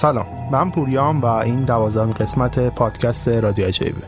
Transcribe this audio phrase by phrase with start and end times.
[0.00, 4.02] سلام من پوریام و این دوازدهمین قسمت پادکست رادیو عجایبه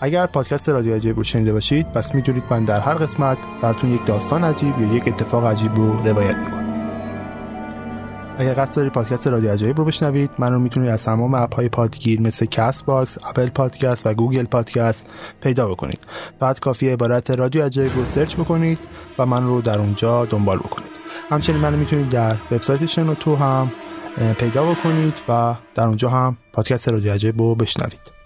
[0.00, 4.06] اگر پادکست رادیو عجایب رو شنیده باشید پس می‌دونید من در هر قسمت براتون یک
[4.06, 6.66] داستان عجیب یا یک اتفاق عجیب رو روایت می‌کنم
[8.38, 11.68] اگر قصد دارید پادکست رادیو عجایب رو بشنوید من رو می‌تونید از تمام app های
[11.68, 15.06] پادگیر مثل Castbox، Apple Podcast و Google Podcast
[15.42, 15.98] پیدا بکنید.
[16.38, 18.78] بعد کافی عبارت رادیو عجایب رو search بکنید
[19.18, 20.90] و من رو در اونجا دنبال بکنید.
[21.30, 23.70] همچنین من می‌تونید در وبسایت شنوتو هم
[24.38, 28.20] پیدا بکنید و در اونجا هم پادکست رادیو عجیب رو بشنوید.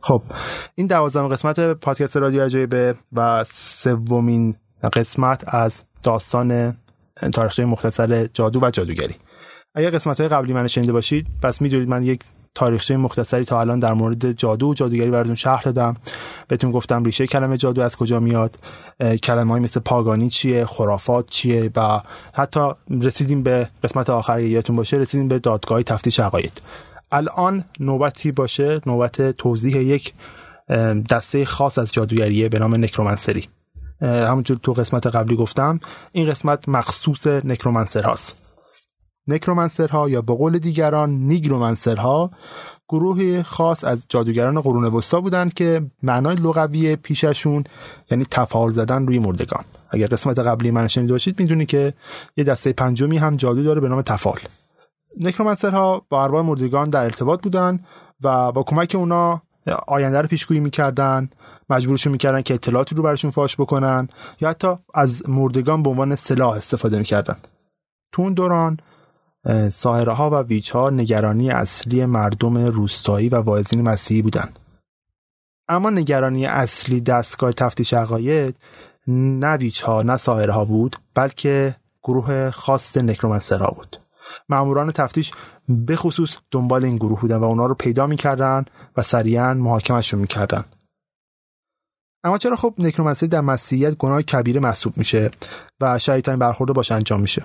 [0.00, 0.22] خب
[0.74, 4.54] این دوازدهم قسمت پادکست رادیو عجیبه و سومین
[4.92, 6.76] قسمت از داستان
[7.32, 9.14] تاریخچه مختصر جادو و جادوگری.
[9.74, 12.20] اگر قسمت های قبلی من شنیده باشید پس می‌دونید من یک
[12.54, 15.96] تاریخچه مختصری تا الان در مورد جادو و جادوگری براتون شرح دادم.
[16.48, 18.56] بهتون گفتم ریشه کلمه جادو از کجا میاد
[19.22, 22.00] کلمه های مثل پاگانی چیه خرافات چیه و
[22.34, 26.62] حتی رسیدیم به قسمت آخر یادتون باشه رسیدیم به دادگاه تفتیش عقاید.
[27.12, 30.12] الان نوبتی باشه نوبت توضیح یک
[31.10, 33.48] دسته خاص از جادوگریه به نام نکرومنسری
[34.02, 35.80] همونجور تو قسمت قبلی گفتم
[36.12, 38.41] این قسمت مخصوص نکرومنسر هاست.
[39.28, 42.30] نکرومنسرها یا به قول دیگران نیگرومنسرها
[42.88, 47.64] گروه خاص از جادوگران قرون وسطا بودند که معنای لغوی پیششون
[48.10, 49.64] یعنی تفاعل زدن روی مردگان.
[49.90, 51.92] اگر قسمت قبلی من شنیده باشید می‌دونی که
[52.36, 54.40] یه دسته پنجمی هم جادو داره به نام تفاعل.
[55.20, 57.80] نکرومنسرها با ارواح مردگان در ارتباط بودن
[58.22, 59.42] و با کمک اونا
[59.88, 61.30] آینده رو پیشگویی می‌کردن
[61.70, 64.08] مجبورشون می‌کردن که اطلاعاتی رو براشون فاش بکنن
[64.40, 67.36] یا حتی از مردگان به عنوان سلاح استفاده می‌کردن.
[68.12, 68.76] تو اون دوران
[69.72, 74.58] ساهره ها و ویچ ها نگرانی اصلی مردم روستایی و واعظین مسیحی بودند.
[75.68, 78.56] اما نگرانی اصلی دستگاه تفتیش عقاید
[79.06, 83.96] نه ویچ ها نه ساهره ها بود بلکه گروه خاص نکرومنسرها بود.
[84.48, 85.32] ماموران تفتیش
[85.68, 88.64] به خصوص دنبال این گروه بودن و اونا رو پیدا می‌کردن
[88.96, 90.64] و سریعا محاکمشون می‌کردن.
[92.24, 95.30] اما چرا خب نکرومنسری در مسیحیت گناه کبیره محسوب میشه
[95.80, 97.44] و شهیدترین برخورده باش انجام میشه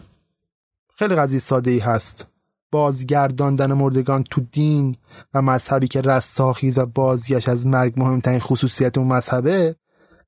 [1.00, 2.28] خیلی قضیه ساده ای هست.
[2.72, 4.96] بازگرداندن مردگان تو دین
[5.34, 9.76] و مذهبی که رستاخیز و بازگشت از مرگ مهمترین خصوصیت اون مذهبه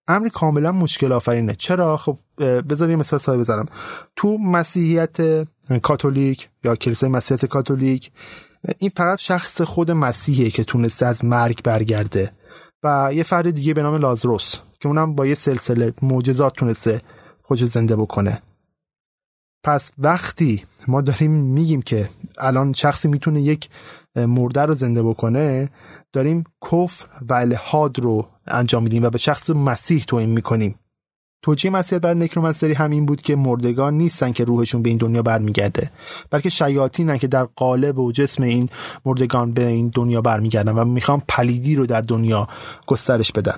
[0.08, 1.56] امری کاملا مشکل آفرینه.
[1.56, 3.66] چرا؟ خب بذار یه مثال ساده بزنم.
[4.16, 5.18] تو مسیحیت
[5.82, 8.12] کاتولیک یا کلیسای مسیحیت کاتولیک
[8.78, 12.32] این فقط شخص خود مسیحیه که تونسته از مرگ برگرده
[12.84, 17.02] و یه فرد دیگه به نام لازروس که اونم با یه سلسله معجزات تونسته
[17.42, 18.42] خودش زنده بکنه.
[19.64, 23.70] پس وقتی ما داریم میگیم که الان شخصی می‌تونه یک
[24.16, 25.70] مرده رو زنده بکنه
[26.14, 30.76] داریم کفر و الهاد رو انجام میدیم و به شخص مسیح توهین می‌کنیم.
[31.42, 35.92] توجیه مسیحیت بر نکرومنسری همین بود که مردگان نیستن که روحشون به این دنیا برمیگرده
[36.30, 38.70] بلکه شیاطینن که در قالب و جسم این
[39.06, 42.48] مردگان به این دنیا برمیگردن و می‌خوان پلیدی رو در دنیا
[42.88, 43.58] گسترش بدن.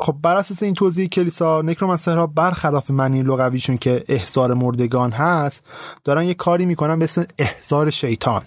[0.00, 5.62] خب بر اساس این توضیح کلیسا نکرومنسرها برخلاف معنی لغویشون که احزار مردگان هست
[6.04, 8.42] دارن یه کاری می‌کنن به اسم احزار شیطان.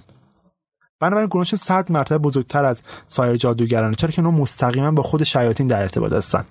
[1.00, 3.95] بنابراین گروهشون صد مرتبه بزرگتر از سایر جادوگرانه.
[3.95, 6.45] چرا که اونا مستقیما با خود شیاطین در ارتباط هستن.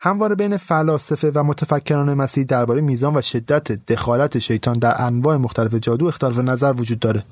[0.00, 5.74] همواره بین فلاسفه و متفکران مسیحی درباره میزان و شدت دخالت شیطان در انواع مختلف
[5.74, 7.24] جادو اختلاف نظر وجود داره.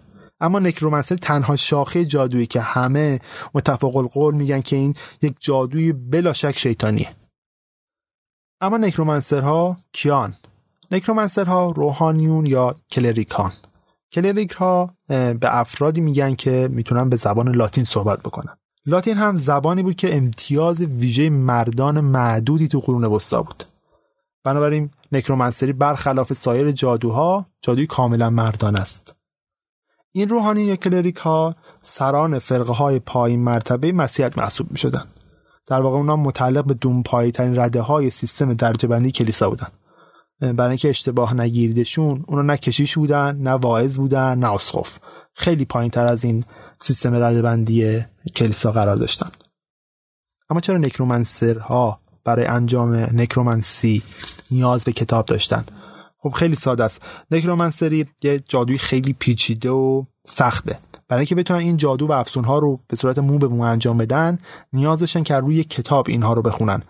[0.43, 3.21] اما نکرومنسر تنها شاخه جادویی که همه
[3.55, 7.17] متفق القول میگن که این یک جادوی بلا شک شیطانیه.
[8.61, 10.35] اما نکرومنسرها کیان؟
[10.91, 13.53] نکرومنسرها روحانیون یا کلریکان؟
[14.13, 18.57] کلریک ها به افرادی میگن که می‌تونن به زبان لاتین صحبت بکنن.
[18.87, 23.65] لاتین هم زبانی بود که امتیاز ویژه مردان معدودی تو قرون وسطا بود.
[24.45, 29.15] بنابراین نکرومنسری برخلاف سایر جادوها جادوی کاملا مردان است.
[30.13, 35.05] این روحانی یا کلریک ها سران فرقه های پایین مرتبه مسیحیت محسوب می شدن.
[35.67, 39.69] در واقع اونا متعلق به دون پایی ترین رده های سیستم درجه کلیسا بودن.
[40.41, 44.99] برای اینکه اشتباه نگیریدشون اونا نه کشیش بودن نه واعظ بودن نه اسقف
[45.35, 46.45] خیلی پایین تر از این
[46.81, 48.05] سیستم رده بندی
[48.37, 49.31] کلیسا قرار داشتن.
[50.51, 54.03] اما چرا نکرومنسرها برای انجام نکرومنسی
[54.51, 55.65] نیاز به کتاب داشتن؟
[56.23, 57.03] خب خیلی ساده است.
[57.31, 60.79] نکرومنسری یه جادوی خیلی پیچیده و سخته.
[61.09, 64.39] برای اینکه بتونن این جادو و افسون رو به صورت مو به مو انجام بدن
[64.73, 66.83] نیاز داشتن که روی کتاب اینها رو بخونن.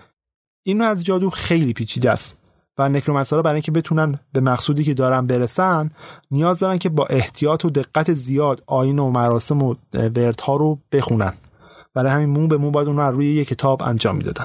[0.64, 2.36] این از جادو خیلی پیچیده است
[2.78, 5.90] و نکرومنسرها برای اینکه بتونن به مقصودی که دارن برسن
[6.30, 11.32] نیاز دارن که با احتیاط و دقت زیاد آین و مراسم و وردها رو بخونن.
[11.94, 14.44] برای همین مو به مو باید اون رو روی یک کتاب انجام می‌دادن.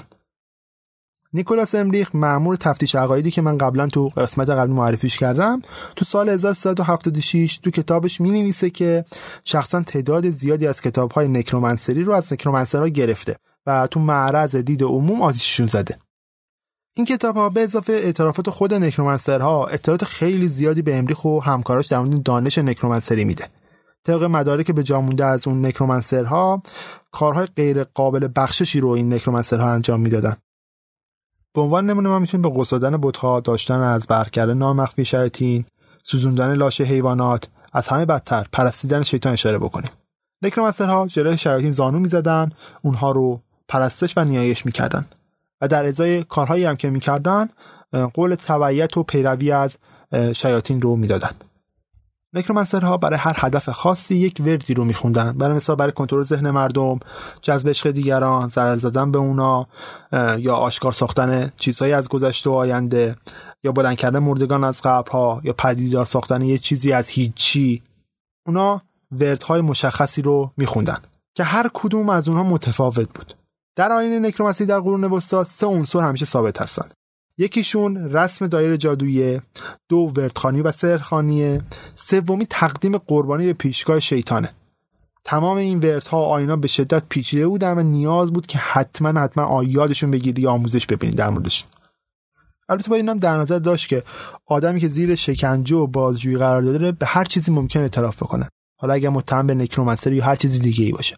[1.33, 5.61] نیکولاس امریخ مأمور تفتیش عقایدی که من قبلا تو قسمت قبلی معرفیش کردم
[5.95, 9.05] تو سال 1376 تو کتابش می نویسه که
[9.45, 13.35] شخصا تعداد زیادی از کتاب های نکرومنسری رو از نکرومنسرها گرفته
[13.65, 15.97] و تو معرض دید عموم آتیششون زده.
[16.95, 21.87] این کتاب ها به اضافه اعترافات خود نکرومنسرها اطلاعات خیلی زیادی به امریخ و همکاراش
[21.87, 23.47] در مورد دانش نکرومنسری میده.
[24.05, 26.61] طبق مدارک به جامونده از اون نکرومنسرها
[27.11, 30.37] کارهای غیر قابل بخششی رو این نکرومنسرها انجام می‌دادن.
[31.57, 35.65] به عنوان نمونه ما می‌تونیم به بتها داشتن از برکرده نامخفی شیاطین
[36.03, 39.91] سوزوندن لاشه حیوانات از همه بدتر پرستیدن شیطان اشاره بکنیم.
[40.41, 42.49] نکرومنسرها جلوی شیاطین زانو می‌زدن
[42.81, 45.05] اونها رو پرستش و نیایش می‌کردن.
[45.61, 47.49] و در ازای کارهایی هم که می‌کردن
[48.13, 49.77] قول تبعیت و پیروی از
[50.33, 51.31] شیاطین رو می‌دادن.
[52.37, 55.31] نکرومنسرها برای هر هدف خاصی یک وردی رو میخوندن.
[55.37, 56.99] برای مثال برای کنترل ذهن مردم
[57.41, 59.67] جذب عشق دیگران ضرر زدن به اونا
[60.37, 63.15] یا آشکار ساختن چیزهایی از گذشته و آینده
[63.63, 67.83] یا بلند کردن مردگان از قبرها یا پدیدار ساختن یه چیزی از هیچی.
[68.47, 68.81] اونا
[69.11, 70.97] وردهای مشخصی رو میخوندن
[71.35, 73.33] که هر کدوم از اونها متفاوت بود.
[73.75, 76.89] در آین نکرومنسی در قرون وسطا سه عنصر همیشه ثابت هستن
[77.37, 79.41] یکیشون رسم دایر جادویی
[79.89, 81.61] دو وردخانی و سرخانیه.
[81.95, 84.49] سومی تقدیم قربانی به پیشگاه شیطانه.
[85.23, 89.43] تمام این وردها و آینا به شدت پیچیده بودن و نیاز بود که حتما حتما
[89.43, 91.65] آیادشون بگیری یا آموزش ببینید در موردش.
[92.69, 94.03] البته باید اینم در نظر داشت که
[94.45, 98.49] آدمی که زیر شکنجه و بازجویی قرار داره به هر چیزی ممکن اعتراف بکنه.
[98.79, 101.17] حالا اگر متهم به نکرومنسری یا هر چیزی دیگه ای باشه.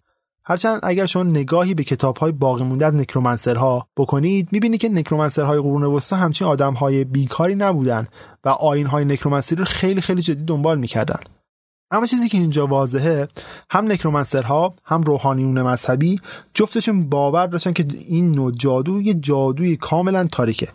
[0.50, 5.60] هرچند اگر شما نگاهی به کتاب های باقی مونده از نکرومنسرها بکنید می‌بینید که نکرومنسرهای
[5.60, 8.08] قرون وسطا همچین آدم های بیکاری نبودن
[8.44, 11.20] و آین های نکرومنسری رو خیلی خیلی جدی دنبال می‌کردن.
[11.92, 13.28] اما چیزی که اینجا واضحه
[13.70, 16.22] هم نکرومنسرها هم روحانیون مذهبی
[16.54, 20.68] جفتشون باور داشتن که این نوع جادو یه جادوی کاملا تاریکه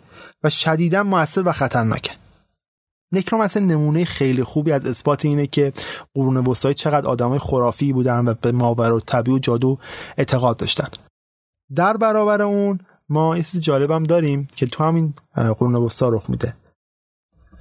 [0.43, 2.11] و شدیدا موثر و خطرناکه.
[3.17, 5.73] نکرومنسر نمونه خیلی خوبی از اثبات اینه که
[6.13, 9.77] قرون وسطایی چقدر آدمای خرافی بودن و به ماور و طبیع و جادو
[10.17, 10.87] اعتقاد داشتن.
[11.75, 12.79] در برابر اون
[13.09, 16.55] ما یه چیز جالبم داریم که تو همین قرون وسطا رخ میده.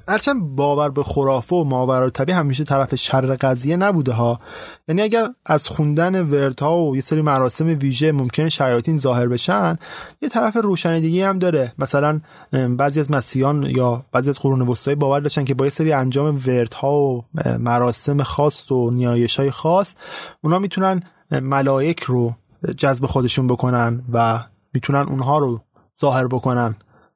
[0.08, 4.40] هرچند باور به خرافه و ماورا طبیع همیشه طرف شر قضیه نبوده ها.
[4.88, 9.76] یعنی اگر از خوندن وردها و یه سری مراسم ویژه ممکنه شیاطین ظاهر بشن
[10.22, 11.72] یه طرف روشنیدگی هم داره.
[11.78, 12.20] مثلا
[12.76, 16.40] بعضی از مسیحیان یا بعضی از قرون وسطایی باور داشتن که با یه سری انجام
[16.46, 17.24] وردها و
[17.58, 19.94] مراسم خاص و نیایش های خاص
[20.42, 22.34] اونا می‌تونن ملائک رو
[22.76, 24.44] جذب خودشون بکنن و
[24.74, 25.60] می‌تونن اونها رو
[26.00, 26.74] ظاهر بکنن.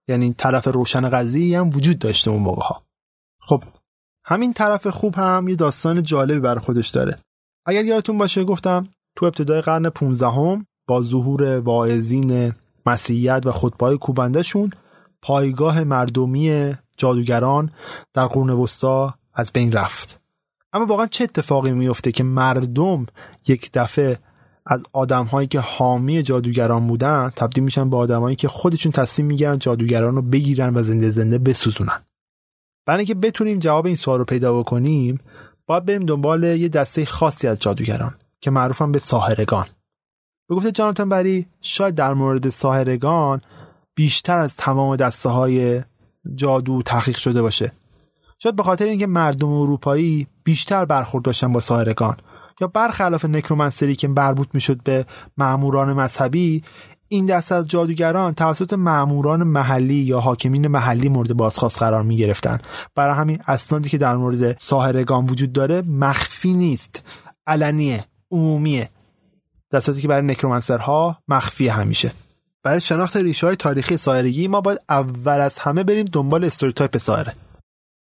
[0.09, 2.83] یعنی طرف روشن قضیه هم وجود داشته اون موقع ها
[3.41, 3.62] خب
[4.25, 7.19] همین طرف خوب هم یه داستان جالبی برای خودش داره.
[7.67, 12.55] اگر یادتون باشه گفتم تو ابتدای قرن 15 هم با ظهور واعظین
[12.87, 14.71] مسیحیت و خطبای کوبندشون
[15.23, 17.71] پایگاه مردمی جادوگران
[18.15, 20.21] در قرون وسطا از بین رفت.
[20.73, 23.07] اما واقعا چه اتفاقی میفته که مردم
[23.47, 24.19] یک دفعه
[24.71, 29.59] از آدم هایی که حامی جادوگران بودن تبدیل میشن به آدمایی که خودشون تصمیم می‌گیرن
[29.59, 32.03] جادوگران رو بگیرن و زنده زنده بسوزونن.
[32.87, 35.21] برای اینکه بتونیم جواب این سوال رو پیدا بکنیم
[35.67, 39.67] باید بریم دنبال یه دسته خاصی از جادوگران که معروفن به ساهرگان.
[40.49, 43.41] به گفته جاناتان بری شاید در مورد ساهرگان
[43.95, 45.83] بیشتر از تمام دسته های
[46.35, 47.73] جادو تحقیق شده باشه.
[48.39, 52.17] شاید به خاطر اینکه مردم اروپایی بیشتر برخورد داشتن با ساهرگان.
[52.61, 56.62] یا برخلاف نکرومنسری که مربوط می‌شد به معموران مذهبی
[57.09, 62.59] این دست از جادوگران توسط معموران محلی یا حاکمین محلی مورد بازخواست قرار می گرفتن
[62.95, 67.03] برای همین اسنادی که در مورد ساهرگان وجود داره مخفی نیست.
[67.47, 68.91] علنیه عمومیه
[69.73, 72.12] صورتی که برای نکرومنسرها مخفی همیشه.
[72.62, 77.35] برای شناخت ریشه های تاریخی ساحرگی ما باید اول از همه بریم دنبال stereotype ساحره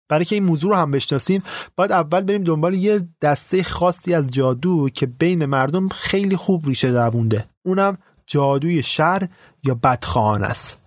[0.10, 1.44] برای اینکه این موضوع رو هم بشناسیم
[1.76, 6.92] باید اول بریم دنبال یه دسته خاصی از جادو که بین مردم خیلی خوب ریشه
[6.92, 7.98] دوونده اونم
[8.28, 9.28] جادوی شر
[9.64, 10.78] یا بدخواهانه است.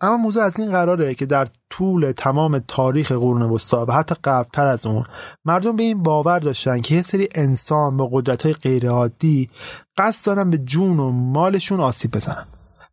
[0.00, 4.66] اما موضوع از این قراره که در طول تمام تاریخ قرون وسطا و حتی قبلتر
[4.66, 5.04] از اون
[5.44, 9.50] مردم به این باور داشتن که یه سری انسان با قدرت های غیرعادی
[9.96, 12.46] قصد دارن به جون و مالشون آسیب بزنن.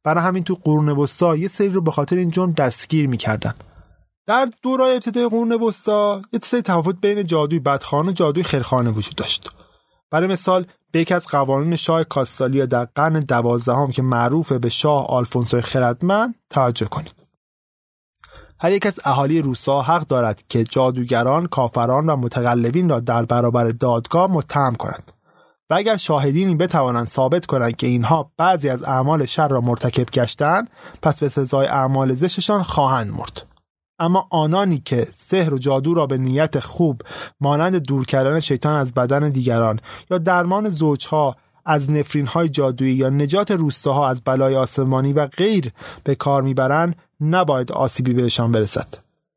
[0.04, 3.54] برای همین تو قرون وسطا یه سری رو به خاطر این جون دستگیر می‌کردن.
[4.32, 9.16] در دورای ابتدای قرون وسطا یه سری تفاوت بین جادوی بدخانه و جادوی خیرخانه وجود
[9.16, 9.50] داشت.
[10.12, 15.08] برای مثال به یکی از قوانین شاه کاستالیا در قرن دوازدهم که معروف به شاه
[15.08, 17.14] آلفونسو خردمند توجه کنید.
[18.60, 23.72] هر یک از اهالی روسا حق دارد که جادوگران، کافران و متقلبین را در برابر
[23.72, 25.12] دادگاه متهم کنند.
[25.70, 30.70] و اگر شاهدینی بتوانند ثابت کنند که اینها بعضی از اعمال شر را مرتکب گشتند
[31.02, 33.51] پس به سزای اعمال زشتشان خواهند مرد.
[34.02, 37.02] اما آنانی که سحر و جادو را به نیت خوب
[37.42, 39.80] مانند دور کردن شیطان از بدن دیگران
[40.12, 45.72] یا درمان زوجها از نفرین های جادویی یا نجات روستاها از بلای آسمانی و غیر
[46.04, 48.88] به کار می‌برند نباید آسیبی بهشان برسد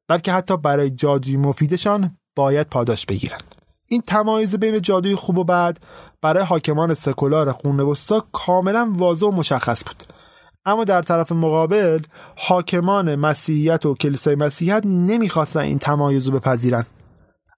[0.08, 3.54] بلکه حتی برای جادوی مفیدشان باید پاداش بگیرند.
[3.88, 5.78] این تمایز بین جادوی خوب و بد
[6.22, 10.13] برای حاکمان سکولار خون وسطا کاملا واضح و مشخص بود.
[10.66, 12.00] اما در طرف مقابل
[12.36, 16.84] حاکمان مسیحیت و کلیسای مسیحیت نمی‌خواستن این تمایز رو بپذیرن.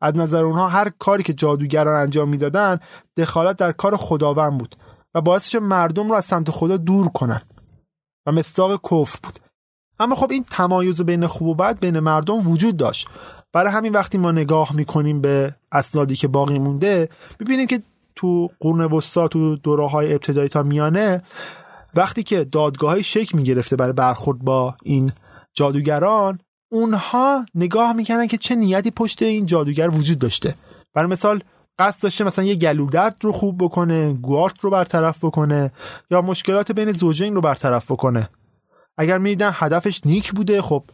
[0.00, 2.78] از نظر اونها هر کاری که جادوگران انجام می‌دادن
[3.16, 4.76] دخالت در کار خداوند بود
[5.14, 7.42] و باعث مردم رو از سمت خدا دور کنن
[8.26, 9.38] و مستاق کفر بود.
[9.98, 13.08] اما خب این تمایز بین خوب و بد بین مردم وجود داشت.
[13.52, 17.08] برای همین وقتی ما نگاه می‌کنیم به اسنادی که باقی مونده
[17.40, 17.82] ببینیم که
[18.16, 21.22] تو قرن وسطا تو دوره های ابتدایی تا میانه
[21.96, 25.12] وقتی که دادگاه های شکل می‌گرفته برای برخورد با این
[25.54, 26.38] جادوگران
[26.72, 30.54] اونها نگاه می‌کنن که چه نیتی پشت این جادوگر وجود داشته.
[30.94, 31.40] برای مثال
[31.78, 35.72] قصد داشته مثلا یه گلودرد رو خوب بکنه گوارت رو برطرف بکنه
[36.10, 38.28] یا مشکلات بین زوجین رو برطرف بکنه.
[38.96, 40.84] اگر می‌دیدن هدفش نیک بوده خب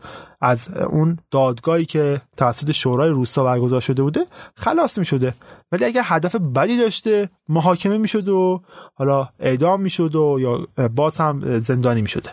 [0.40, 5.34] از اون دادگاهی که توسط شورای روستا برگزار شده بوده خلاص می شده
[5.72, 8.62] ولی اگر هدف بدی داشته محاکمه می شد و
[8.94, 12.30] حالا اعدام می شد و یا باز هم زندانی می شده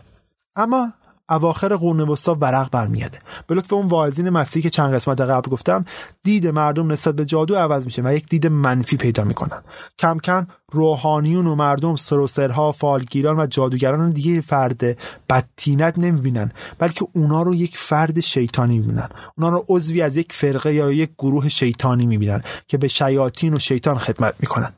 [0.55, 0.93] اما
[1.29, 5.85] اواخر قرون وسطا ورق برمیاده به لطف اون واعظین مسیحی که چند قسمت قبل گفتم
[6.23, 9.61] دید مردم نسبت به جادو عوض میشه و یک دید منفی پیدا می‌کنن.
[9.99, 14.97] کم کم روحانیون و مردم سروسرها فالگیران و جادوگران دیگه فرد
[15.29, 19.09] بدتینت نمی‌بینن بلکه اونا رو یک فرد شیطانی می‌بینن.
[19.37, 23.59] اونا رو عضوی از یک فرقه یا یک گروه شیطانی می‌بینن که به شیاطین و
[23.59, 24.73] شیطان خدمت می‌کنن.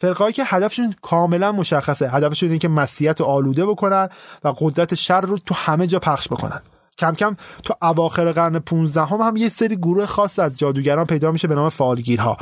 [0.00, 2.10] فرقایی که هدفشون کاملا مشخصه.
[2.10, 4.08] هدفشون اینه که مسیحیت آلوده بکنن
[4.44, 6.62] و قدرت شر رو تو همه جا پخش بکنن.
[6.98, 11.32] کم کم تو اواخر قرن 15 هم, هم یه سری گروه خاص از جادوگران پیدا
[11.32, 12.36] میشه به نام فالگیرها.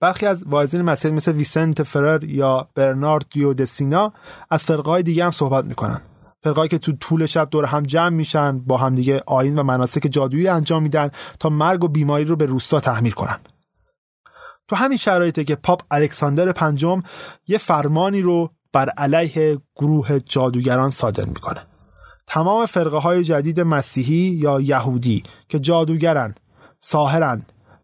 [0.00, 4.12] برخی از واعظین مسیحی مثل ویسنت فرر یا برنارد دیودسینا
[4.50, 6.00] از فرقای دیگه هم صحبت می‌کنن.
[6.44, 10.08] فرقایی که تو طول شب دور هم جمع میشن با هم دیگه آین و مناسک
[10.10, 13.40] جادویی انجام میدن تا مرگ و بیماری رو به روستا تحمیل کنن.
[14.68, 17.02] تو همین شرایطه که پاپ الکساندر پنجم
[17.48, 21.66] یه فرمانی رو بر علیه گروه جادوگران صادر می‌کنه.
[22.26, 26.34] تمام فرقه های جدید مسیحی یا یهودی که جادوگرن،
[26.80, 27.42] ساهرن،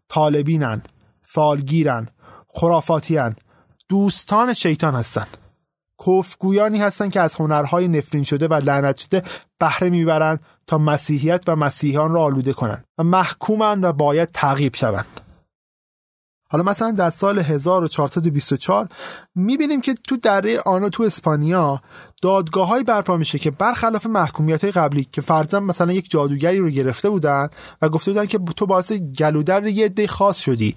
[0.09, 0.81] طالبینن،
[1.21, 2.07] فالگیرن،
[2.47, 3.35] خرافاتیان،
[3.89, 5.25] دوستان شیطان هستن
[6.05, 9.21] کفگویانی هستن که از هنرهای نفرین شده و لعنت شده
[9.59, 15.05] بهره می‌برند تا مسیحیت و مسیحیان را آلوده کنند و محکومن و باید تعقیب شوند.
[16.51, 18.87] حالا مثلا در سال 1424
[19.35, 21.81] می‌بینیم که تو دره آنا تو اسپانیا
[22.21, 26.69] دادگاه های برپا میشه که برخلاف محکومیت های قبلی که فرضاً مثلا یک جادوگری رو
[26.69, 27.49] گرفته بودن
[27.81, 30.75] و گفته بودن که تو باعث گلودر یه عده خاص شدی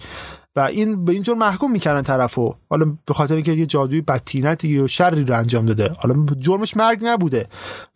[0.57, 2.55] و این به اینجور محکوم می‌کنن طرفو.
[2.71, 5.93] حالا به خاطر اینکه یه جادوی بدتینتی و شری رو انجام داده.
[5.99, 7.47] حالا جرمش مرگ نبوده.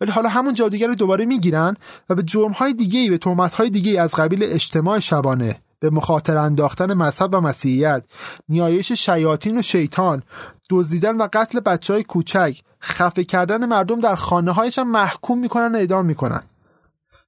[0.01, 1.75] ولی حالا همون جادوگر رو دوباره می‌گیرن
[2.09, 6.37] و به جرم های دیگه به تهمت های دیگه از قبیل اجتماع شبانه به مخاطر
[6.37, 8.03] انداختن مذهب و مسیحیت
[8.49, 10.23] نیایش شیاطین و شیطان
[10.69, 15.77] دزدیدن و قتل بچه های کوچک خفه کردن مردم در خانه هایشان محکوم می‌کنن و
[15.77, 16.43] اعدام می‌کنن.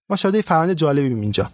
[0.09, 1.51] ما فرند جالبی اینجا.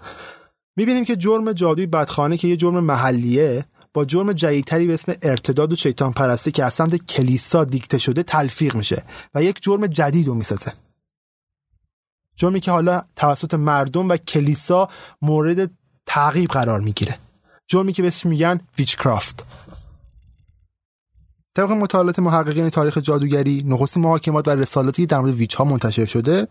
[0.75, 5.73] می‌بینیم که جرم جادوی بدخانه که یه جرم محلیه با جرم جدیدتری به اسم ارتداد
[5.73, 9.03] و شیطان پرستی که از سمت کلیسا دیکته شده تلفیق میشه
[9.35, 10.73] و یک جرم جدید رو می‌سازه.
[12.35, 14.89] جرمی که حالا توسط مردم و کلیسا
[15.21, 15.71] مورد
[16.07, 17.19] تعقیب قرار می‌گیره.
[17.67, 19.45] جرمی که بهش میگن ویچکرافت
[21.55, 26.47] طبق مطالعات محققین تاریخ جادوگری نخستین محاکمات و رسالاتی در مورد ویچ ها منتشر شده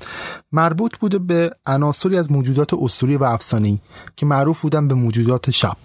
[0.52, 3.78] مربوط بوده به عناصری از موجودات اسطوری و افسانه‌ای
[4.16, 5.76] که معروف بودن به موجودات شب.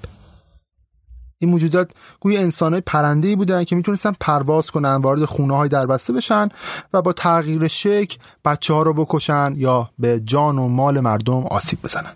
[1.39, 6.13] این موجودات گوی انسانهای پرنده ای بودن که می‌تونستن پرواز کنن وارد خونه های دربسته
[6.13, 6.49] بشن
[6.93, 11.81] و با تغییر شکل بچه ها رو بکشن یا به جان و مال مردم آسیب
[11.83, 12.13] بزنن.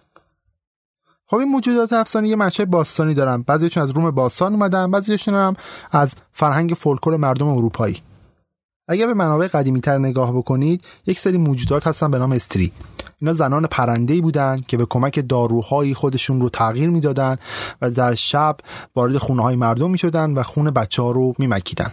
[1.28, 3.42] خب این موجودات افسانه یه منشأ باستانی دارن.
[3.42, 5.56] بعضیشون از روم باستان اومدن بعضیشون هم
[5.92, 8.02] از فرهنگ فولکلور مردم اروپایی.
[8.88, 12.72] اگر به منابع قدیمی تر نگاه بکنید یک سری موجودات هستن به نام استری.
[13.22, 17.38] اینا زنان پرنده بودن که به کمک داروهایی خودشون رو تغییر می‌دادن
[17.82, 18.58] و در شب
[18.96, 21.92] وارد خونه های مردم می شدن و خون بچه ها رو می مکیدن.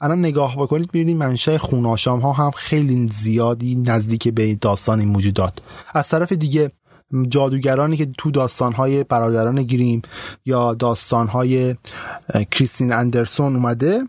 [0.00, 5.58] الان نگاه بکنید ببینید منشأ خوناشام ها هم خیلی زیادی نزدیک به داستان این موجودات.
[5.94, 6.72] از طرف دیگه
[7.28, 10.02] جادوگرانی که تو داستانهای برادران گریم
[10.46, 11.76] یا داستانهای
[12.50, 14.02] کریستین اندرسون اومده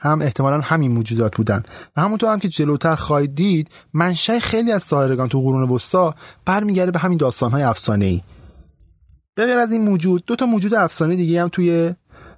[0.00, 1.62] هم احتمالا همین موجودات بودن.
[1.96, 6.90] و همونطور هم که جلوتر خواهید دید منشأ خیلی از ساحرگان تو قرون وسطا برمیگرده
[6.90, 8.22] به همین داستانهای افسانه ای
[9.34, 11.94] به غیر از این موجود دو تا موجود افسانه‌ای دیگه هم توی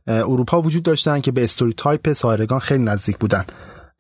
[0.06, 3.44] اروپا وجود داشتن که به stereotype ساحرگان خیلی نزدیک بودن.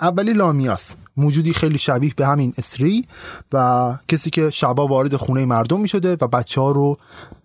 [0.02, 0.94] اولی لامیاس.
[1.16, 6.60] موجودی خیلی شبیه به همین استریکسی که شبا وارد خونه مردم می شده و بچه
[6.60, 6.96] ها رو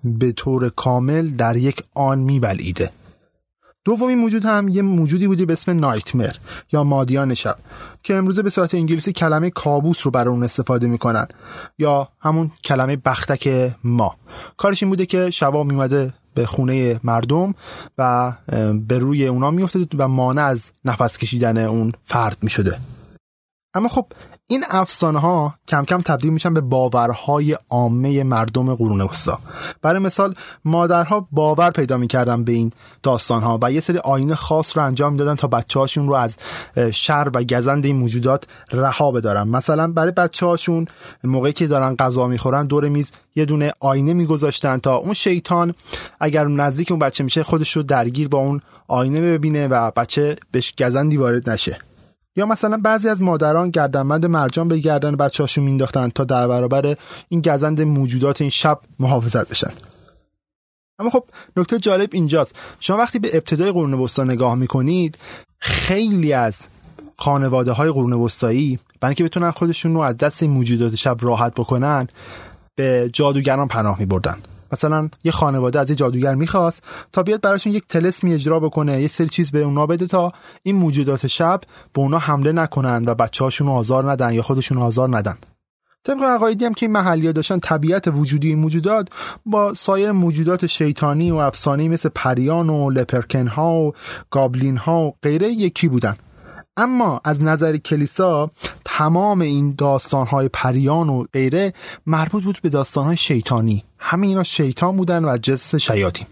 [0.04, 2.90] به طور کامل در یک آن می بلعیده
[3.86, 6.36] دومین موجود هم یه موجودی بودی به اسم نایتمر
[6.72, 7.56] یا مادیان شب
[8.04, 11.28] که امروزه به صورت انگلیسی کلمه کابوس رو برای اون استفاده می‌کنن
[11.78, 14.16] یا همون کلمه بختک ما.
[14.58, 17.56] کارش این بوده که شبا میمده به خونه مردم
[17.98, 18.34] و
[18.88, 22.80] به روی اونا میافتاد و مانع از نفس کشیدن اون فرد می‌شده.
[23.74, 24.06] اما خب
[24.50, 29.40] این افسانه ها کم کم تبدیل میشن به باورهای عامه مردم قرون وسطا.
[29.82, 30.34] برای مثال
[30.66, 32.72] مادرها باور پیدا می‌کردن به این
[33.04, 36.36] داستان ها و یه سری آینه خاص رو انجام می‌دادن تا بچه هاشون رو از
[36.94, 39.48] شر و گزند این موجودات رها بدارن.
[39.48, 40.86] مثلا برای بچه هاشون
[41.24, 45.74] موقعی که دارن غذا می‌خورن دور میز یه دونه آینه میگذاشتن تا اون شیطان
[46.20, 50.74] اگر نزدیک اون بچه میشه خودش رو درگیر با اون آینه ببینه و بچه بهش
[50.80, 51.78] گزندی وارد نشه.
[52.38, 56.96] یا مثلا بعضی از مادران گردنبند مرجان به گردن بچه‌هاشون مینداختن تا در برابر
[57.30, 59.72] این گزند موجودات این شب محافظت بشن.
[61.00, 61.24] اما خب
[61.58, 62.56] نکته جالب اینجاست.
[62.80, 65.18] شما وقتی به ابتدای قرون وسطا نگاه می‌کنید
[65.60, 66.58] خیلی از
[67.18, 71.54] خانواده های قرون وسطایی برای اینکه بتونن خودشون رو از دست این موجودات شب راحت
[71.54, 72.08] بکنن
[72.76, 74.38] به جادوگران پناه میبردن.
[74.72, 79.08] مثلا یه خانواده از یه جادوگر می‌خواست تا بیاد براشون یک تلسمی اجرا بکنه یه
[79.08, 80.32] سری چیز به اونا بده تا
[80.64, 81.62] این موجودات شب
[81.94, 85.38] به اونا حمله نکنن و بچه هاشون آزار ندن یا خودشون آزار ندن.
[86.04, 89.10] طبق عقایدی هم که این محلی داشتن طبیعت وجودی این موجودات
[89.46, 93.94] با سایر موجودات شیطانی و افسانه‌ای مثل پریان و لپرکن ها و
[94.32, 96.16] گابلین ها و غیره یکی بودن.
[96.78, 98.52] اما از نظر کلیسا
[98.86, 101.74] تمام این داستانهای پریان و غیره
[102.06, 103.84] مربوط بود به داستانهای شیطانی.
[104.00, 106.28] همه اینا شیطان بودن و جنس شیاطین.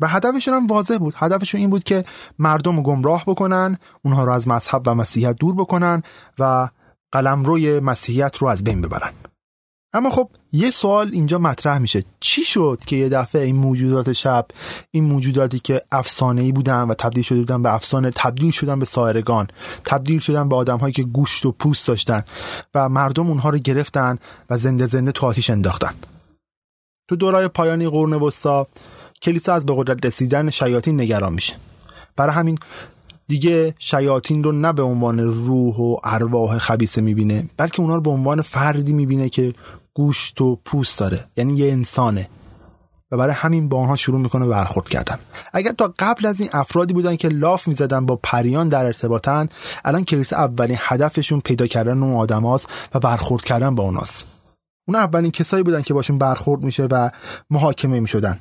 [0.00, 1.14] و هدفشون هم واضح بود.
[1.16, 2.04] هدفشون این بود که
[2.38, 6.02] مردم رو گمراه بکنن اونها رو از مذهب و مسیحیت دور بکنن
[6.38, 6.68] و
[7.12, 9.12] قلمروی مسیحیت رو از بین ببرن.
[9.96, 12.04] اما خب یه سوال اینجا مطرح میشه.
[12.20, 14.46] چی شد که یه دفعه این موجودات شب
[14.90, 18.84] این موجوداتی که افسانه ای بودن و تبدیل شده بودن به افسانه تبدیل شدن به
[18.84, 19.48] سایرگان
[19.84, 22.24] تبدیل شدن به آدم هایی که گوشت و پوست داشتن
[22.74, 24.18] و مردم اونها رو گرفتن
[24.50, 25.94] و زنده زنده تو آتیش انداختن.
[27.08, 28.66] تو دورای پایانی قرون وسطا
[29.22, 31.54] کلیسا از به قدرت رسیدن شیاطین نگران میشه.
[32.16, 32.58] برای همین
[33.28, 38.10] دیگه شیاطین رو نه به عنوان روح و ارواح خبیسه می‌بینه بلکه اونا رو به
[38.10, 39.52] عنوان فردی می‌بینه که
[39.96, 41.24] گوشت و پوست داره.
[41.36, 42.28] یعنی یه انسانه.
[43.10, 45.18] و برای همین با آنها شروع می‌کنه برخورد کردن.
[45.52, 49.48] اگر تا قبل از این افرادی بودن که لاف می‌زدن با پریان در ارتباطن
[49.84, 54.28] الان کلیسا اولین هدفشون پیدا کردن اون آدماست و برخورد کردن با اوناست.
[54.88, 57.10] اون اولین کسایی بودن که باشون برخورد میشه و
[57.50, 58.40] محاکمه می‌شدن.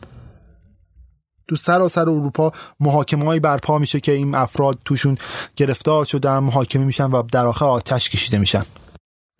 [1.47, 5.17] تو سراسر اروپا محاکمه برپا میشه که این افراد توشون
[5.55, 8.65] گرفتار شدن محاکمه میشن و در آخر آتش کشیده میشن.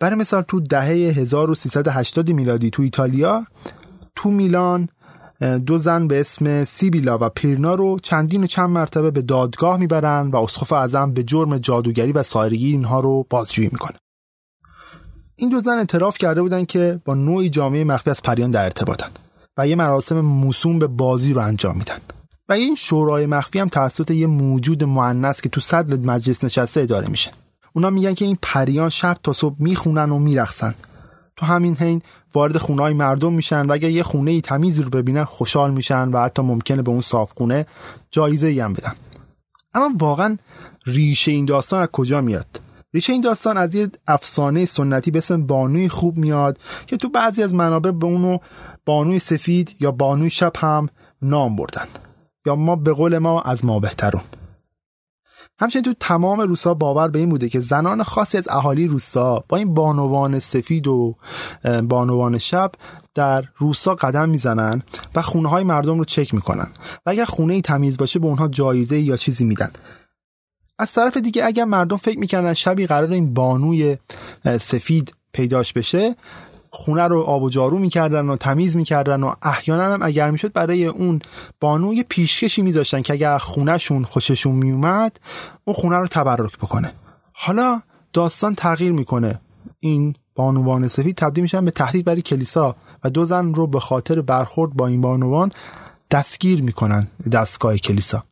[0.00, 3.46] برای مثال تو دهه 1380 میلادی تو ایتالیا
[4.16, 4.88] تو میلان
[5.66, 10.30] دو زن به اسم سیبیلا و پیرنا رو چندین و چند مرتبه به دادگاه می‌برن
[10.30, 13.96] و اسقف اعظم به جرم جادوگری و سایرگی اینها رو بازجویی می‌کنه.
[15.36, 19.08] این دو زن اعتراف کرده بودن که با نوعی جامعه مخفی از پریان در ارتباطن
[19.58, 21.98] و یه مراسم موسوم به بازی رو انجام میدن.
[22.48, 27.08] و این شورای مخفی هم توسط یه موجود معنس که تو صدر مجلس نشسته اداره
[27.08, 27.30] میشه.
[27.76, 30.74] اونا میگن که این پریان شب تا صبح می‌خونن و میرخصن.
[31.36, 32.02] تو همین حین
[32.34, 36.08] وارد خونه های مردم میشن و اگر یه خونه ای تمیز رو ببینن خوشحال میشن
[36.08, 37.66] و حتی ممکنه به اون صاحب خونه
[38.10, 38.94] جایزه ای هم بدن.
[39.74, 40.36] اما واقعا
[40.86, 42.60] ریشه این داستان از کجا میاد؟
[42.94, 47.42] ریشه این داستان از یه افسانه سنتی به اسم بانوی خوب میاد که تو بعضی
[47.42, 48.38] از منابع به اونو
[48.86, 50.88] بانوی سفید یا بانوی شب هم
[51.22, 51.86] نام بردن.
[52.46, 54.22] یا ما به قول ما از ما بهترون.
[55.58, 59.56] همچنین تو تمام روسا باور به این بوده که زنان خاصی از اهالی روسا با
[59.56, 61.16] این بانوان سفید و
[61.88, 62.72] بانوان شب
[63.14, 64.82] در روسا قدم می‌زنن
[65.14, 66.68] و خونه های مردم رو چک می‌کنن.
[67.06, 69.70] و اگر خونه ای تمیز باشه به اونها جایزه یا چیزی میدن.
[70.78, 73.96] از طرف دیگه اگر مردم فکر می‌کنن شبی قرار این بانوی
[74.60, 76.16] سفید پیداش بشه
[76.70, 80.86] خونه رو آب و جارو می‌کردن و تمیز می‌کردن و احیانا هم اگر می‌شد برای
[80.86, 81.20] اون
[81.60, 85.20] بانو یه پیشکشی میذاشتن که اگر خونهشون خوششون میومد
[85.64, 86.92] اون خونه رو تبرک بکنه.
[87.32, 87.80] حالا
[88.12, 89.40] داستان تغییر می‌کنه.
[89.80, 94.20] این بانوان سفید تبدیل میشن به تهدید برای کلیسا و دو زن رو به خاطر
[94.20, 95.52] برخورد با این بانوان
[96.10, 98.24] دستگیر می‌کنن دستگاه کلیسا.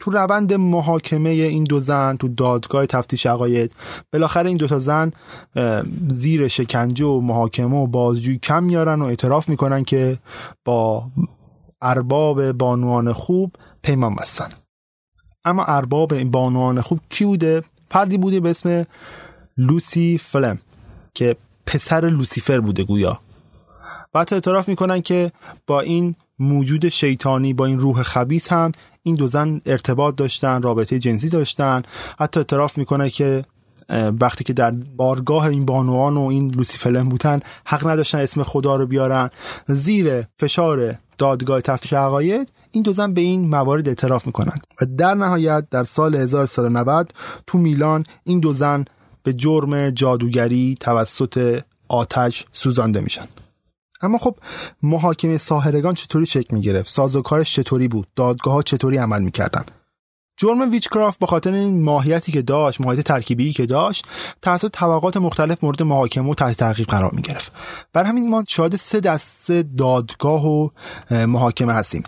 [0.00, 3.72] تو روند محاکمه این دو زن تو دادگاه تفتیش عقاید
[4.12, 5.12] بالاخره این دو تا زن
[6.08, 10.18] زیر شکنجه و محاکمه و بازجویی کم میارن و اعتراف می‌کنن که
[10.64, 11.06] با
[11.80, 14.48] ارباب بانوان خوب پیمان بستن.
[15.44, 18.86] اما ارباب بانوان خوب کی بوده؟ فردی بوده به اسم
[19.56, 20.58] لوسی فلم
[21.14, 23.20] که پسر لوسیفر بوده گویا.
[24.14, 25.32] و اعتراف می‌کنن که
[25.66, 28.72] با این موجود شیطانی با این روح خبیس هم
[29.08, 31.82] این دو زن ارتباط داشتن رابطه جنسی داشتن.
[32.18, 33.44] حتی اعتراف می‌کنه که
[34.20, 38.86] وقتی که در بارگاه این بانوان و این لوسیفلم بودن حق نداشتن اسم خدا رو
[38.86, 39.30] بیارن.
[39.66, 44.58] زیر فشار دادگاه تفتیش عقاید این دو زن به این موارد اعتراف می‌کنن.
[44.82, 47.12] و در نهایت در سال 1390
[47.46, 48.84] تو میلان این دو زن
[49.22, 53.28] به جرم جادوگری توسط آتش سوزانده میشن.
[54.00, 54.36] اما خب
[54.82, 59.62] محاکمه ساهرگان چطوری شکل می گرفت سازوکارش چطوری بود؟ دادگاه ها چطوری عمل می‌کردن؟
[60.40, 64.06] جرم ویچکرافت به خاطر این ماهیتی که داشت ماهیت ترکیبی که داشت
[64.42, 67.52] توسط طبقات مختلف مورد محاکمه و تحت تعقیب قرار می گرفت
[67.92, 70.68] بر همین ما شاهد سه دسته دادگاه و
[71.10, 72.02] محاکمه هستیم.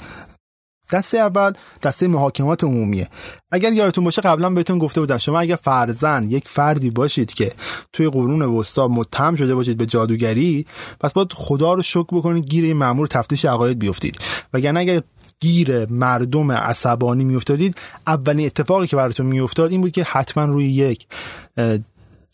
[0.93, 3.09] دسته اول دسته محاکمات عمومیه.
[3.53, 7.53] اگر یادتون باشه قبلا بهتون گفته بودم شما اگر فرزن یک فردی باشید که
[7.93, 10.67] توی قرون وسطا متهم شده باشید به جادوگری
[11.01, 14.19] پس باید خدا رو شکر بکنید گیر این مامور تفتیش عقاید بیفتید.
[14.55, 15.03] وگرنه اگر
[15.41, 21.07] گیر مردم عصبانی میافتادید اولین اتفاقی که براتون میافتاد این بود که حتما روی یک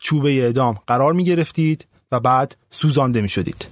[0.00, 3.66] چوبه اعدام قرار می گرفتید و بعد سوزانده می شدید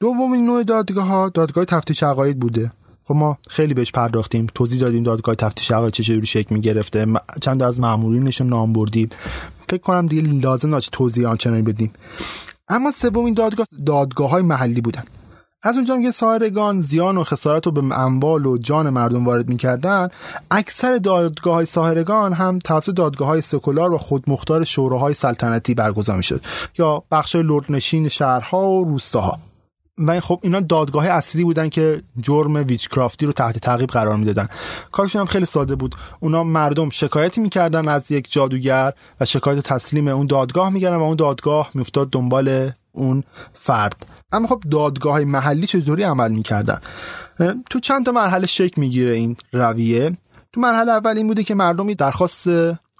[0.00, 2.72] دومین نوع دادگاه ها دادگاه تفتیش عقاید بوده.
[3.08, 7.06] خب ما خیلی بهش پرداختیم توضیح دادیم دادگاه تفتیش عقاید چجوری شکل می‌گرفته
[7.40, 9.08] چند از مامورینش نام بردیم.
[9.68, 11.92] فکر کنم دیگه لازم ناچه توضیح آنچنانی بدیم.
[12.68, 15.04] اما سومین دادگاه دادگاه های محلی بودن.
[15.62, 20.08] از اونجا که ساهرگان زیان و خسارت رو به اموال و جان مردم وارد می‌کردن.
[20.50, 26.44] اکثر دادگاه های ساهرگان هم توسط دادگاه های سکولار و خودمختار شوراهای سلطنتی برگزار می‌شد.
[26.78, 29.38] یا بخش لردنشین شهرها و روستاها.
[29.98, 34.48] و خب اینا دادگاه اصلی بودن که جرم ویچکرافتی رو تحت تعقیب قرار می‌دادن.
[34.92, 35.94] کارشون هم خیلی ساده بود.
[36.20, 41.16] اونا مردم شکایتی می‌کردن از یک جادوگر و شکایت تسلیم اون دادگاه میگردن و اون
[41.16, 44.06] دادگاه میافتاد دنبال اون فرد.
[44.32, 46.78] اما خب دادگاه محلی چطوری عمل می‌کردن؟
[47.70, 50.16] تو چند تا مرحله شکل می‌گیره این رویه.
[50.52, 52.48] تو مرحله اول این بوده که مردمی درخواست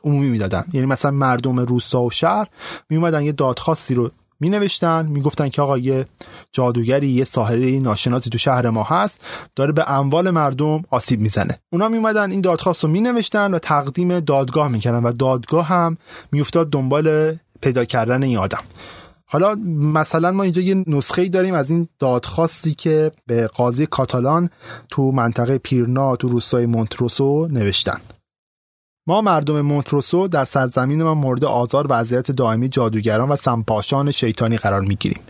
[0.05, 0.65] عمومی می‌دادن.
[0.73, 2.49] یعنی مثلا مردم روستا و شهر
[2.91, 6.07] می یه دادخواستی رو می نوشتن می گفتن که آقا یه
[6.53, 9.21] جادوگری یه ساحره ناشناسی تو شهر ما هست
[9.57, 11.61] داره به اموال مردم آسیب می‌زنه.
[11.71, 15.97] اونا می اومدن این دادخواست رو می نوشتن و تقدیم دادگاه می‌کردن و دادگاه هم
[16.33, 18.63] میافتاد دنبال پیدا کردن این آدم.
[19.29, 19.55] حالا
[19.95, 24.51] مثلا ما اینجا یه نسخه ای داریم از این دادخواستی که به قاضی کاتالان
[24.89, 28.01] تو منطقه پیرنا تو روستای مونتروسو نوشتن.
[29.09, 34.57] ما مردم مونتروسو در سرزمین ما مورد آزار و اذیت دائمی جادوگران و سمپاشان شیطانی
[34.57, 35.21] قرار می‌گیریم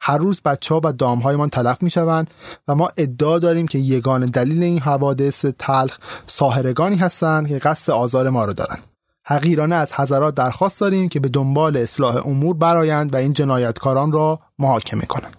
[0.00, 2.30] هر روز بچه ها و دامهایمان تلف می شوند
[2.68, 8.30] و ما ادعا داریم که یگان دلیل این حوادث تلخ ساهرگانی هستند که قصد آزار
[8.30, 8.82] ما رو دارند.
[9.24, 14.40] حقیرانه از حضرات درخواست داریم که به دنبال اصلاح امور برایند و این جنایتکاران را
[14.58, 15.36] محاکمه کنند.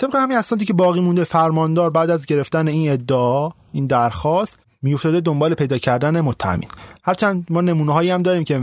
[0.00, 5.20] طبق همین اسنادی که باقی مونده فرماندار بعد از گرفتن این ادعا این درخواست میافتاده
[5.20, 6.68] دنبال پیدا کردن متهمین.
[7.04, 8.60] هرچند ما نمونه هایی هم داریم که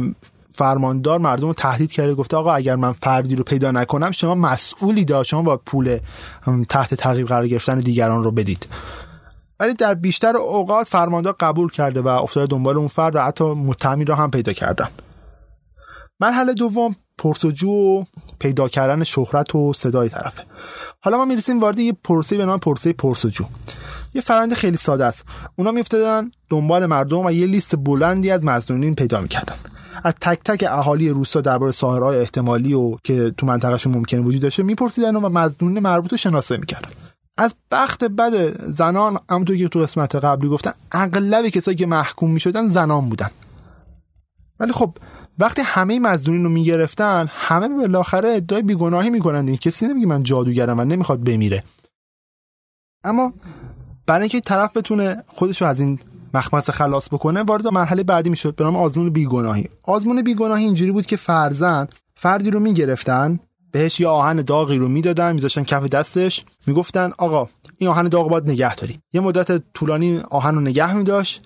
[0.53, 5.05] فرماندار مردم رو تهدید کرده گفته آقا اگر من فردی رو پیدا نکنم شما مسئولی
[5.05, 5.99] دار شما با پول
[6.69, 8.67] تحت تعقیب قرار گرفتن دیگران رو بدید.
[9.59, 14.05] ولی در بیشتر اوقات فرماندار قبول کرده و افتاده دنبال اون فرد و حتی متهمی
[14.05, 14.89] رو هم پیدا کردن.
[16.19, 18.03] مرحله دوم پرسجو و
[18.39, 20.43] پیدا کردن شهرت و صدای طرفه.
[20.99, 23.45] حالا ما می‌رسیم وارد یه پروسه به نام پروسه پرسجو.
[24.13, 25.25] یه فرآیند خیلی ساده است.
[25.55, 29.55] اونا میافتادن دنبال مردم و یه لیست بلندی از مظنونین پیدا می‌کردن.
[30.03, 34.63] از تک تک اهالی روستا درباره ساحرهای احتمالی و که تو منطقهشون ممکنه وجود داشته
[34.63, 36.89] میپرسیدن و مظنون مربوط رو شناسایی می‌کردن.
[37.37, 42.69] از بخت بد زنان همونطور که تو قسمت قبلی گفتن اغلب کسایی که محکوم می‌شدن
[42.69, 43.29] زنان بودن.
[44.59, 44.97] ولی خب
[45.39, 49.57] وقتی همه مزدونین رو می‌گرفتن همه بالاخره ادعای بیگناهی می‌کنن دیگه.
[49.57, 51.63] کسی نمیگه من جادوگرم و نمی‌خواد بمیره.
[53.03, 53.33] اما
[54.11, 55.99] برای اینکه طرف بتونه خودش رو از این
[56.33, 59.69] مخمس خلاص بکنه وارد مرحله بعدی می‌شد به نام آزمون بیگناهی.
[59.83, 63.39] آزمون بیگناهی اینجوری بود که فرزن فردی رو می‌گرفتن
[63.71, 68.49] بهش یه آهن داغی رو می‌دادن میذاشتن کف دستش می‌گفتن آقا این آهن داغ باید
[68.49, 68.99] نگه داری.
[69.13, 71.41] یه مدت طولانی آهن رو نگه میداشت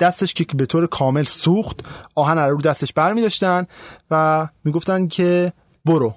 [0.00, 1.80] دستش که به طور کامل سوخت
[2.14, 3.66] آهن رو دستش بر داشتن
[4.10, 5.52] و می‌گفتن که
[5.84, 6.14] برو.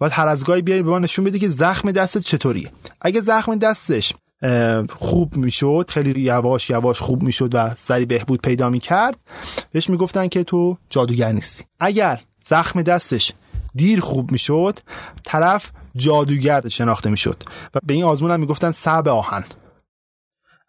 [0.00, 2.70] و هر از گاهی بیای به ما نشون بده که زخم دستت چطوریه.
[3.00, 4.14] اگه زخم دستش
[4.98, 9.16] خوب می‌شد خیلی یواش یواش خوب می‌شد و سری بهبود پیدا می‌کرد.
[9.72, 11.64] بهش می‌گفتن که تو جادوگر نیستی.
[11.80, 13.32] اگر زخم دستش
[13.74, 14.78] دیر خوب می‌شد
[15.24, 17.42] طرف جادوگر شناخته می‌شد.
[17.74, 19.44] و به این آزمون هم می‌گفتن سب آهن.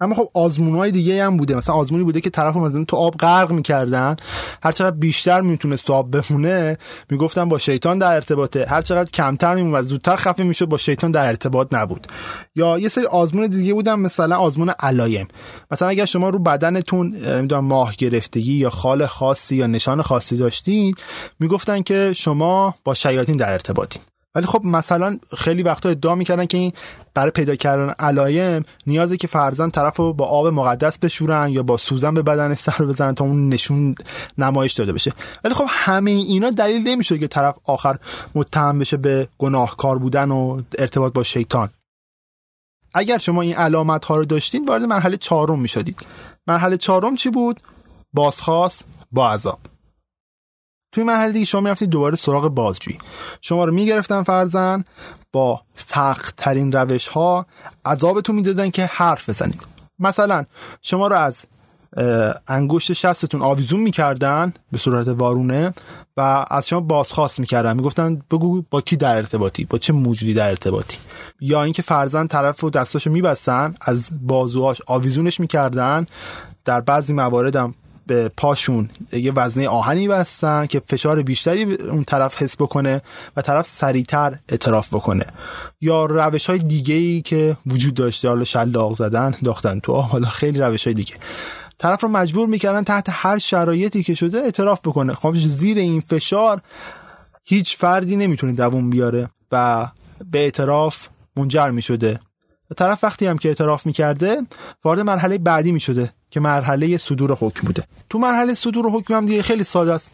[0.03, 1.55] اما خب آزمون های دیگه هم بوده.
[1.55, 4.15] مثلا آزمونی بوده که طرف مثلا تو آب غرق می‌کردن.
[4.63, 6.77] هر چقدر بیشتر می‌تونست تو آب بمونه
[7.09, 8.65] می‌گفتن با شیطان در ارتباطه.
[8.65, 12.07] هر چقدر کمتر میمون و زودتر خفه می‌شد با شیطان در ارتباط نبود.
[12.55, 15.27] یا یه سری آزمون دیگه بودن مثلا آزمون علایم
[15.71, 21.01] مثلا اگر شما رو بدنتون نمی‌دونم ماه گرفتگی یا خال خاصی یا نشان خاصی داشتید
[21.39, 24.01] می‌گفتن که شما با شیاطین در ارتباطین.
[24.35, 26.71] ولی خب مثلا خیلی وقتا ادعا می‌کردن که این
[27.13, 31.77] برای پیدا کردن علایم نیازه که فرزن طرف رو با آب مقدس بشورن یا با
[31.77, 33.95] سوزن به بدن سر بزنن تا اون نشون
[34.37, 35.13] نمایش داده بشه.
[35.43, 37.97] ولی خب همه اینا دلیل نمیشه که طرف آخر
[38.35, 41.69] متهم بشه به گناهکار بودن و ارتباط با شیطان.
[42.93, 46.05] اگر شما این علامت ها رو داشتین وارد مرحله چهارم می‌شدید.
[46.47, 47.59] مرحله چهارم چی بود؟
[48.13, 49.59] بازخواست با عذاب.
[50.93, 52.97] توی مرحله دیگه شما می‌رفتید دوباره سراغ بازجویی.
[53.41, 54.83] شما رو می‌گرفتن فرزن
[55.31, 57.45] با سخت ترین روش ها
[57.85, 59.61] عذابتون می‌دادن که حرف بزنید.
[59.99, 60.45] مثلا
[60.81, 61.37] شما رو از
[62.47, 65.73] انگشت شستتون آویزون می‌کردن به صورت وارونه
[66.17, 67.75] و از شما بازخواست می‌کردن.
[67.75, 70.97] می‌گفتن بگو با کی در ارتباطی؟ با چه موجودی در ارتباطی؟
[71.39, 76.05] یا اینکه فرزن طرف و دستاشو میبستن از بازوهاش آویزونش می‌کردن.
[76.65, 77.57] در بعضی موارد
[78.07, 78.89] به پاشون.
[79.11, 83.01] یه وزنه آهنی بستن که فشار بیشتری اون طرف حس بکنه
[83.37, 85.25] و طرف سریعتر اعتراف بکنه.
[85.81, 90.59] یا روش های دیگه ای که وجود داشته حالا شلاق زدن داختن تو حالا خیلی
[90.59, 91.15] روش های دیگه.
[91.77, 95.13] طرف رو مجبور می‌کردن تحت هر شرایطی که شده اعتراف بکنه.
[95.13, 96.61] خب زیر این فشار
[97.43, 99.87] هیچ فردی نمی‌تونه دووم بیاره و
[100.31, 102.19] به اعتراف منجر می‌شده.
[102.77, 104.41] طرف وقتی هم که اعتراف می‌کرده
[104.83, 106.13] وارد مرحله بعدی می‌شده.
[106.33, 107.83] که مرحله صدور حکم بوده.
[108.09, 110.11] تو مرحله صدور حکم هم دیگه خیلی ساده است.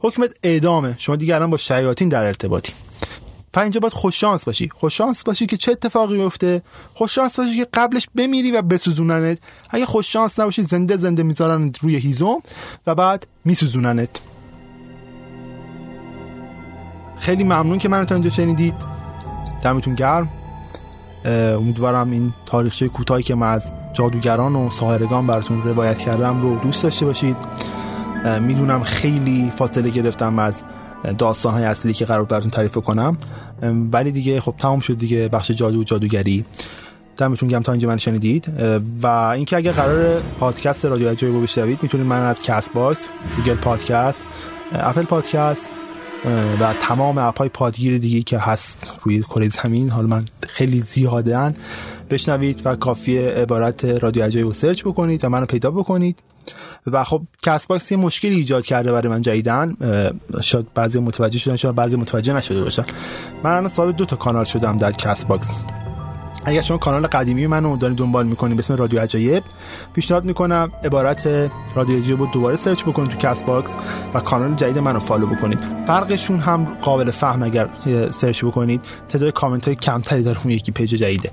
[0.00, 0.94] حکمت اعدامه.
[0.98, 2.72] شما دیگه الان با شیاطین در ارتباطی.
[3.52, 4.68] پس اینجا باید خوششانس باشی.
[4.68, 6.62] خوششانس باشی که چه اتفاقی میفته.
[6.94, 9.38] خوششانس باشی که قبلش بمیری و بسوزوننت.
[9.70, 12.42] اگه خوششانس نباشی زنده زنده می‌ذارن روی هیزم
[12.86, 14.20] و بعد میسوزوننت.
[17.18, 18.74] خیلی ممنون که منو تا اینجا شنیدید.
[19.62, 20.28] دمتون گرم.
[21.24, 23.62] امیدوارم این تاریخچه کوتاهی که من از
[23.96, 27.36] جادوگران و ساهرگان براتون روایت کردم رو دوست داشته باشید.
[28.40, 30.54] می‌دونم خیلی فاصله گرفتم از
[31.18, 33.18] داستان های اصلی که قراره براتون تعریف کنم.
[33.92, 36.44] ولی دیگه خب تمام شد دیگه بخش جادو و جادوگری.
[37.16, 38.52] دمتون گرم تا اینجا منو شنیدید.
[39.02, 44.22] و اینکه اگر قراره پادکست رادیو عجایب رو بشنوید می‌تونید من از Castbox Google Podcast
[44.72, 45.62] Apple Podcast
[46.60, 51.54] و تمام app ای پادگیر دیگه که هست روی کره زمین حالا من خیلی زیادن
[52.10, 56.18] بشنوید و کافی عبارت رادیو عجایب رو search بکنید و منو پیدا بکنید.
[56.86, 59.76] و خب Castbox یه مشکلی ایجاد کرده برای من جدیدن
[60.42, 62.82] شاید بعضی متوجه شدن شاید بعضی متوجه نشده باشن.
[63.44, 65.54] من الان صاحب دو تا کانال شدم در Castbox.
[66.44, 69.42] اگر شما کانال قدیمی منو دارید دنبال می‌کنید به اسم رادیو عجایب
[69.94, 73.76] پیشنهاد می‌کنم عبارت رادیو عجایب رو دوباره search بکنید تو Castbox
[74.14, 75.58] و کانال جدید منو follow بکنید.
[75.86, 77.68] فرقشون هم قابل فهمه اگر
[78.10, 78.80] search بکنید.
[79.08, 81.30] تعداد کامنت های کمتری داره اون یکی page جدیده.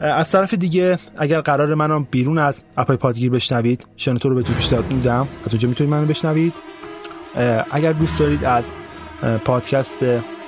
[0.00, 4.92] از طرف دیگه اگر قرار منم بیرون از اپای پادگیر بشنوید شنوتو رو بهتون پیشنهاد
[4.92, 5.28] میدم.
[5.44, 6.52] از اونجا می‌تونید منو بشنوید.
[7.70, 8.64] اگر دوست دارید از
[9.44, 9.96] پادکست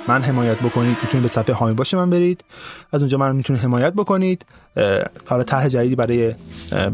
[0.07, 2.43] من حمایت بکنید می‌تونید به صفحه هامی باشه من برید.
[2.91, 4.45] از اونجا من می‌تونید حمایت بکنید.
[5.25, 6.35] حالا طرح جدیدی برای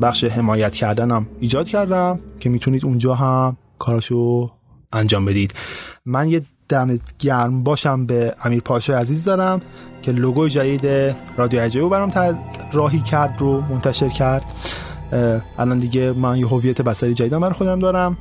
[0.01, 4.49] بخش حمایت کردنم ایجاد کردم که می‌تونید اونجا هم کاراشو
[4.93, 5.53] انجام بدید.
[6.05, 9.61] من یه دمت گرم باشم به امیر پاشا عزیز دارم
[10.01, 12.11] که لوگوی جدید رادیو عجیبو برام
[12.71, 14.43] راهی کرد رو منتشر کرد.
[15.59, 18.17] الان دیگه من یه هویت بصری جدیدم برای خودم دارم.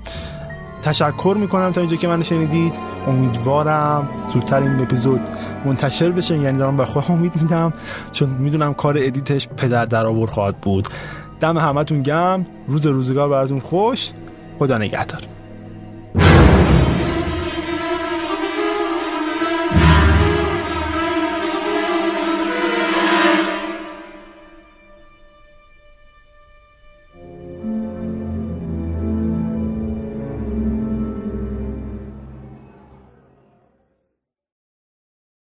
[0.82, 2.72] تشکر می‌کنم تا اینجا که من شنیدید.
[3.06, 5.20] امیدوارم زودتر این اپیزود
[5.64, 7.72] منتشر بشه یعنی دارم به خودم امید میدم
[8.12, 10.88] چون می‌دونم کار ادیتش پدر در آور خواهد بود.
[11.40, 14.10] دم همتون گم روز روزگار براتون خوش.
[14.58, 15.22] خدا نگهدار.